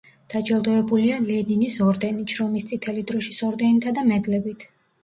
[0.33, 4.71] დაჯილდოებულია ლენინის ორდენით, შრომის წითელი დროშის ორდენითა და მედლებით.